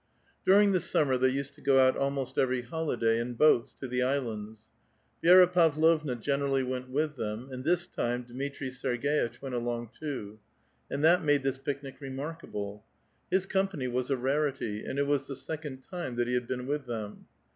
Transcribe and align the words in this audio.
During 0.47 0.71
the 0.71 0.79
summer 0.79 1.15
they 1.15 1.29
used 1.29 1.53
to 1.53 1.61
go 1.61 1.77
out 1.79 1.95
almost 1.95 2.39
every 2.39 2.63
holiday 2.63 3.19
in 3.19 3.35
boats 3.35 3.71
to 3.79 3.87
the 3.87 4.01
islands. 4.01 4.65
Vi^ra 5.23 5.45
■^^.vlovua 5.53 6.19
generally 6.19 6.63
went 6.63 6.89
with 6.89 7.17
them, 7.17 7.51
aud 7.53 7.63
this 7.63 7.85
time 7.85 8.23
Dmitri 8.23 8.69
fc>erg^itch 8.71 9.43
went 9.43 9.53
along 9.53 9.91
too, 9.99 10.39
aud 10.91 11.03
that 11.03 11.23
made 11.23 11.43
this 11.43 11.59
picnic 11.59 11.97
remark 12.01 12.41
*^lti. 12.41 12.81
His 13.29 13.45
company 13.45 13.87
was 13.87 14.09
a 14.09 14.15
rarit}'^, 14.15 14.89
and 14.89 14.97
it 14.97 15.05
was 15.05 15.27
the 15.27 15.35
second 15.35 15.83
*^*iae 15.93 16.15
that 16.15 16.27
he 16.27 16.33
had 16.33 16.47
been 16.47 16.65
with 16.65 16.87
them. 16.87 17.27